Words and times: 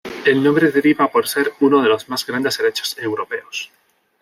El 0.25 0.41
nombre 0.43 0.71
deriva 0.71 1.09
por 1.11 1.27
ser 1.27 1.53
uno 1.59 1.79
de 1.83 1.87
los 1.87 2.09
más 2.09 2.25
grandes 2.25 2.59
helechos 2.59 2.97
europeos. 2.97 3.69